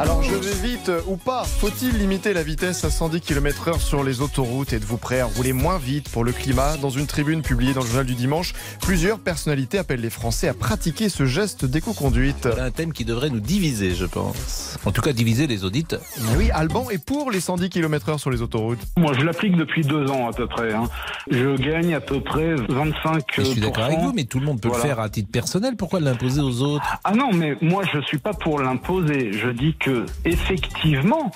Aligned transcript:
Alors 0.00 0.22
je 0.22 0.32
vais 0.34 0.68
vite 0.68 0.92
ou 1.08 1.16
pas 1.16 1.42
Faut-il 1.42 1.98
limiter 1.98 2.32
la 2.32 2.44
vitesse 2.44 2.84
à 2.84 2.90
110 2.90 3.20
km/h 3.20 3.80
sur 3.80 4.04
les 4.04 4.20
autoroutes? 4.20 4.72
Êtes-vous 4.72 4.96
prêt 4.96 5.18
à 5.18 5.26
rouler 5.26 5.52
moins 5.52 5.78
vite 5.78 6.08
pour 6.08 6.22
le 6.22 6.30
climat? 6.30 6.76
Dans 6.76 6.90
une 6.90 7.06
tribune 7.06 7.42
publiée 7.42 7.72
dans 7.74 7.80
le 7.80 7.86
journal 7.88 8.06
du 8.06 8.14
dimanche, 8.14 8.52
plusieurs 8.80 9.18
personnalités 9.18 9.76
appellent 9.76 10.00
les 10.00 10.10
Français 10.10 10.46
à 10.46 10.54
pratiquer 10.54 11.08
ce 11.08 11.26
geste 11.26 11.64
d'éco-conduite. 11.64 12.46
un 12.60 12.70
thème 12.70 12.92
qui 12.92 13.04
devrait 13.04 13.30
nous 13.30 13.40
diviser, 13.40 13.92
je 13.96 14.06
pense. 14.06 14.78
En 14.84 14.92
tout 14.92 15.02
cas, 15.02 15.12
diviser 15.12 15.48
les 15.48 15.64
auditeurs. 15.64 16.00
Oui, 16.36 16.48
Alban 16.52 16.90
est 16.90 17.04
pour 17.04 17.32
les 17.32 17.40
110 17.40 17.68
km/h 17.68 18.18
sur 18.18 18.30
les 18.30 18.40
autoroutes. 18.40 18.78
Moi, 18.98 19.12
je 19.18 19.24
l'applique 19.24 19.56
depuis 19.56 19.82
deux 19.82 20.08
ans 20.10 20.28
à 20.28 20.32
peu 20.32 20.46
près. 20.46 20.72
hein. 20.74 20.84
Je 21.30 21.56
gagne 21.56 21.94
à 21.94 22.00
peu 22.00 22.20
près 22.20 22.54
25 22.68 23.18
Et 23.38 23.44
je 23.44 23.50
suis 23.50 23.60
d'accord 23.60 23.84
avec 23.84 23.98
vous, 23.98 24.12
mais 24.12 24.24
tout 24.24 24.38
le 24.38 24.46
monde 24.46 24.60
peut 24.60 24.68
Voilà. 24.68 24.84
le 24.84 24.88
faire 24.90 25.00
à 25.00 25.08
titre 25.08 25.30
personnel. 25.32 25.74
Pourquoi 25.76 25.98
l'imposer 25.98 26.40
aux 26.40 26.62
autres? 26.62 26.84
Ah 27.02 27.14
non, 27.14 27.32
mais 27.32 27.56
moi, 27.60 27.82
je 27.92 28.00
suis 28.02 28.18
pas 28.18 28.32
pour 28.32 28.60
l'imposer. 28.60 29.32
Je 29.32 29.48
dis 29.50 29.74
que 29.78 29.87
effectivement, 30.24 31.30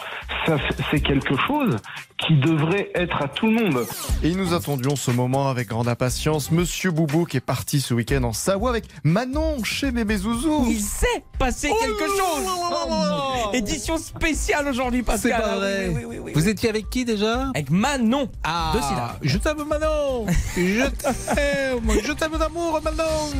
ça, 0.47 0.57
c'est 0.91 1.01
quelque 1.01 1.35
chose 1.47 1.77
qui 2.27 2.37
devrait 2.39 2.91
être 2.95 3.21
à 3.21 3.27
tout 3.29 3.47
le 3.47 3.55
monde. 3.55 3.85
Et 4.23 4.33
nous 4.35 4.55
attendions 4.55 4.95
ce 4.95 5.11
moment 5.11 5.49
avec 5.49 5.69
grande 5.69 5.89
impatience. 5.89 6.53
Monsieur 6.53 6.93
Boubou 6.93 7.25
qui 7.25 7.37
est 7.39 7.41
parti 7.41 7.81
ce 7.81 7.95
week-end 7.95 8.23
en 8.23 8.33
Savoie 8.33 8.71
avec 8.71 8.85
Manon 9.03 9.65
chez 9.65 9.91
Bébé 9.91 10.17
Zouzou. 10.19 10.67
Il 10.71 10.81
s'est 10.81 11.25
passé 11.39 11.69
quelque 11.69 12.07
chose. 12.07 13.55
Édition 13.55 13.99
spéciale 13.99 14.69
aujourd'hui, 14.69 15.03
Pascal. 15.03 15.33
C'est 15.37 15.43
pas 15.51 15.57
vrai. 15.57 15.89
Oui, 15.89 15.95
oui, 15.97 16.05
oui, 16.09 16.19
oui, 16.23 16.33
Vous 16.35 16.45
oui. 16.45 16.49
étiez 16.51 16.69
avec 16.69 16.89
qui 16.91 17.05
déjà 17.05 17.49
Avec 17.55 17.71
Manon. 17.71 18.29
Ah, 18.45 18.73
De 19.21 19.29
je 19.29 19.39
t'aime 19.39 19.65
Manon 19.69 20.27
Je 20.57 20.87
t'aime 21.35 22.01
Je 22.05 22.13
t'aime 22.13 22.39
d'amour 22.39 22.81
Manon 22.85 23.33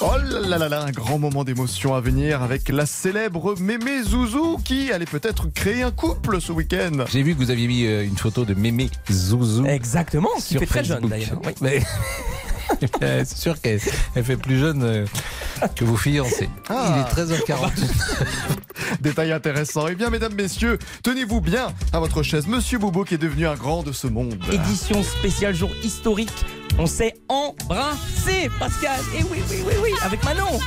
Oh 0.00 0.10
là 0.22 0.40
là 0.40 0.58
là 0.58 0.68
là, 0.68 0.82
un 0.82 0.90
grand 0.90 1.18
moment 1.18 1.44
d'émotion 1.44 1.94
à 1.94 2.00
venir 2.00 2.42
avec 2.42 2.68
la 2.68 2.84
célèbre 2.86 3.54
Mémé 3.60 4.02
Zouzou 4.02 4.53
qui 4.56 4.92
allait 4.92 5.04
peut-être 5.06 5.46
créer 5.52 5.82
un 5.82 5.90
couple 5.90 6.40
ce 6.40 6.52
week-end. 6.52 7.04
J'ai 7.10 7.22
vu 7.22 7.34
que 7.34 7.38
vous 7.38 7.50
aviez 7.50 7.66
mis 7.66 7.86
euh, 7.86 8.04
une 8.04 8.16
photo 8.16 8.44
de 8.44 8.54
Mémé 8.54 8.90
Zouzou. 9.10 9.66
Exactement, 9.66 10.28
qui 10.36 10.42
sur 10.42 10.60
fait 10.60 10.66
très 10.66 10.84
jeune 10.84 11.08
d'ailleurs. 11.08 11.40
Oui. 11.44 11.52
Mais- 11.60 11.82
C'est 13.24 13.36
sûr 13.36 13.60
qu'elle 13.60 13.80
elle 14.14 14.24
fait 14.24 14.36
plus 14.36 14.58
jeune 14.58 14.82
euh, 14.82 15.06
que 15.76 15.84
vos 15.84 15.96
fiancés. 15.96 16.48
Ah. 16.68 17.04
Il 17.16 17.20
est 17.20 17.24
13h40. 17.24 17.70
Détail 19.00 19.32
intéressant. 19.32 19.86
Eh 19.88 19.94
bien, 19.94 20.10
mesdames, 20.10 20.34
messieurs, 20.34 20.78
tenez-vous 21.02 21.40
bien 21.40 21.68
à 21.92 22.00
votre 22.00 22.22
chaise. 22.22 22.46
Monsieur 22.46 22.78
Boubou 22.78 23.04
qui 23.04 23.14
est 23.14 23.18
devenu 23.18 23.46
un 23.46 23.54
grand 23.54 23.82
de 23.82 23.92
ce 23.92 24.06
monde. 24.06 24.36
Édition 24.50 25.02
spéciale 25.02 25.54
jour 25.54 25.70
historique. 25.82 26.32
On 26.78 26.86
s'est 26.86 27.14
embrassé, 27.28 28.50
Pascal. 28.58 28.98
Et 29.18 29.22
oui, 29.24 29.38
oui, 29.50 29.56
oui, 29.66 29.74
oui, 29.82 29.90
avec 30.02 30.24
Manon. 30.24 30.58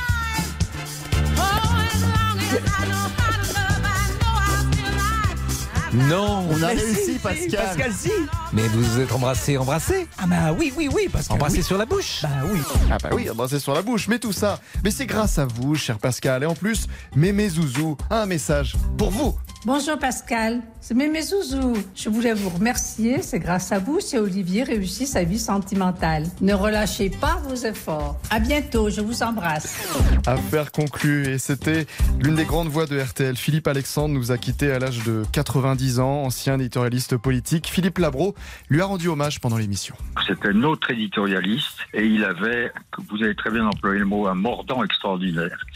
Non 6.06 6.44
On 6.50 6.62
a 6.62 6.74
Mais 6.74 6.80
réussi, 6.80 6.94
si, 6.94 7.12
si, 7.14 7.18
Pascal. 7.18 7.50
Pascal, 7.66 7.92
si. 7.92 8.10
Mais 8.52 8.62
vous 8.68 8.82
vous 8.82 9.00
êtes 9.00 9.12
embrassé, 9.12 9.58
embrassé 9.58 10.06
Ah 10.18 10.26
bah 10.26 10.54
oui, 10.56 10.72
oui, 10.76 10.88
oui, 10.92 11.08
Pascal. 11.08 11.34
Embrassé 11.36 11.58
oui. 11.58 11.62
sur 11.64 11.76
la 11.78 11.86
bouche 11.86 12.20
Bah 12.22 12.28
oui. 12.52 12.60
Ah 12.90 12.98
bah 13.02 13.10
oui, 13.12 13.28
embrasser 13.28 13.58
sur 13.58 13.74
la 13.74 13.82
bouche, 13.82 14.06
mais 14.08 14.18
tout 14.18 14.32
ça, 14.32 14.60
mais 14.84 14.90
c'est 14.90 15.06
grâce 15.06 15.38
à 15.38 15.46
vous, 15.46 15.74
cher 15.74 15.98
Pascal. 15.98 16.42
Et 16.42 16.46
en 16.46 16.54
plus, 16.54 16.86
Mémé 17.16 17.48
Zouzou 17.48 17.96
a 18.10 18.22
un 18.22 18.26
message 18.26 18.76
pour 18.96 19.10
vous. 19.10 19.34
Bonjour 19.68 19.98
Pascal, 19.98 20.62
c'est 20.80 20.94
Mémé 20.94 21.20
Zouzou. 21.20 21.74
Je 21.94 22.08
voulais 22.08 22.32
vous 22.32 22.48
remercier, 22.48 23.20
c'est 23.20 23.38
grâce 23.38 23.70
à 23.70 23.78
vous 23.78 24.00
si 24.00 24.16
Olivier 24.16 24.62
réussit 24.62 25.06
sa 25.06 25.24
vie 25.24 25.38
sentimentale. 25.38 26.24
Ne 26.40 26.54
relâchez 26.54 27.10
pas 27.10 27.36
vos 27.46 27.54
efforts. 27.54 28.18
À 28.30 28.40
bientôt, 28.40 28.88
je 28.88 29.02
vous 29.02 29.22
embrasse. 29.22 29.86
Affaire 30.26 30.72
conclue. 30.72 31.26
Et 31.26 31.36
c'était 31.36 31.86
l'une 32.18 32.36
des 32.36 32.46
grandes 32.46 32.68
voix 32.68 32.86
de 32.86 32.98
RTL. 32.98 33.36
Philippe 33.36 33.68
Alexandre 33.68 34.14
nous 34.14 34.32
a 34.32 34.38
quittés 34.38 34.72
à 34.72 34.78
l'âge 34.78 35.04
de 35.04 35.24
90 35.32 36.00
ans, 36.00 36.22
ancien 36.22 36.58
éditorialiste 36.58 37.18
politique. 37.18 37.66
Philippe 37.66 37.98
Labro 37.98 38.34
lui 38.70 38.80
a 38.80 38.86
rendu 38.86 39.08
hommage 39.08 39.38
pendant 39.38 39.58
l'émission. 39.58 39.94
C'était 40.26 40.54
notre 40.54 40.92
éditorialiste 40.92 41.80
et 41.92 42.06
il 42.06 42.24
avait, 42.24 42.72
vous 43.10 43.22
avez 43.22 43.34
très 43.34 43.50
bien 43.50 43.66
employé 43.66 43.98
le 43.98 44.06
mot, 44.06 44.28
un 44.28 44.34
mordant 44.34 44.82
extraordinaire. 44.82 45.66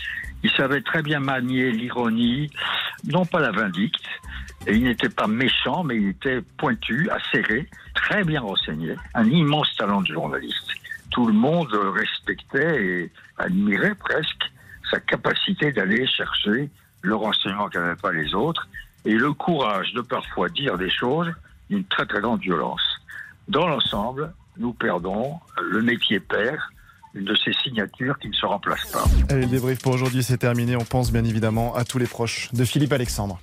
Il 0.44 0.50
savait 0.50 0.80
très 0.80 1.02
bien 1.02 1.20
manier 1.20 1.70
l'ironie, 1.70 2.50
non 3.04 3.24
pas 3.24 3.40
la 3.40 3.50
vindicte, 3.50 4.04
et 4.66 4.74
il 4.74 4.84
n'était 4.84 5.08
pas 5.08 5.26
méchant, 5.26 5.82
mais 5.82 5.96
il 5.96 6.08
était 6.08 6.40
pointu, 6.58 7.10
acéré, 7.10 7.68
très 7.94 8.24
bien 8.24 8.40
renseigné, 8.40 8.94
un 9.14 9.28
immense 9.28 9.74
talent 9.76 10.02
de 10.02 10.06
journaliste. 10.06 10.70
Tout 11.10 11.26
le 11.26 11.32
monde 11.32 11.72
respectait 11.72 12.84
et 12.84 13.12
admirait 13.38 13.94
presque 13.94 14.50
sa 14.90 15.00
capacité 15.00 15.72
d'aller 15.72 16.06
chercher 16.06 16.70
le 17.02 17.14
renseignement 17.14 17.68
qu'avaient 17.68 17.96
pas 17.96 18.12
les 18.12 18.34
autres 18.34 18.68
et 19.04 19.14
le 19.14 19.32
courage 19.32 19.92
de 19.94 20.00
parfois 20.00 20.48
dire 20.48 20.78
des 20.78 20.90
choses 20.90 21.32
d'une 21.68 21.84
très 21.84 22.06
très 22.06 22.20
grande 22.20 22.40
violence. 22.40 22.82
Dans 23.48 23.66
l'ensemble, 23.66 24.32
nous 24.58 24.72
perdons, 24.72 25.40
le 25.60 25.82
métier 25.82 26.20
une 26.20 26.72
de 27.14 27.34
ces 27.44 27.52
signatures 27.62 28.18
qui 28.18 28.28
ne 28.28 28.32
se 28.32 28.46
remplace 28.46 28.90
pas. 28.90 29.04
Allez, 29.28 29.42
le 29.42 29.46
débrief 29.48 29.80
pour 29.80 29.92
aujourd'hui, 29.92 30.22
c'est 30.22 30.38
terminé. 30.38 30.76
On 30.76 30.84
pense 30.84 31.12
bien 31.12 31.24
évidemment 31.24 31.74
à 31.74 31.84
tous 31.84 31.98
les 31.98 32.06
proches 32.06 32.48
de 32.52 32.64
Philippe 32.64 32.92
Alexandre. 32.92 33.38